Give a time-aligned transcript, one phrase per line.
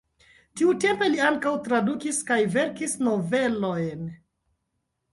[0.61, 4.13] Tiutempe li ankaŭ tradukis kaj verkis novelojn.